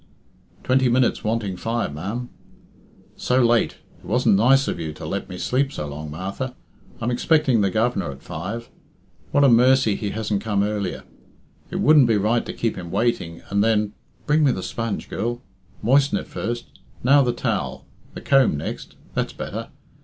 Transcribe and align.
"Twenty 0.63 0.89
minutes 0.89 1.23
wanting 1.23 1.55
five, 1.57 1.93
ma'am." 1.93 2.29
"So 3.17 3.39
late! 3.45 3.75
It 3.99 4.05
wasn't 4.05 4.35
nice 4.37 4.67
of 4.67 4.79
you 4.79 4.93
to 4.93 5.05
let 5.05 5.29
me 5.29 5.37
sleep 5.37 5.71
so 5.71 5.85
long, 5.87 6.09
Martha. 6.09 6.55
I'm 6.99 7.11
expecting 7.11 7.61
the 7.61 7.69
Governor 7.69 8.09
at 8.11 8.23
five. 8.23 8.71
What 9.29 9.43
a 9.43 9.47
mercy 9.47 9.95
he 9.95 10.09
hasn't 10.09 10.41
come 10.43 10.63
earlier. 10.63 11.03
It 11.69 11.81
wouldn't 11.81 12.07
be 12.07 12.17
right 12.17 12.43
to 12.47 12.51
keep 12.53 12.77
him 12.79 12.89
waiting, 12.89 13.43
and 13.51 13.63
then 13.63 13.93
bring 14.25 14.43
me 14.43 14.51
the 14.51 14.63
sponge, 14.63 15.07
girl. 15.07 15.43
Moisten 15.83 16.17
it 16.17 16.25
first. 16.25 16.79
Now 17.03 17.21
the 17.21 17.31
towel. 17.31 17.85
The 18.15 18.21
comb 18.21 18.57
next. 18.57 18.95
That's 19.13 19.33
better. 19.33 19.69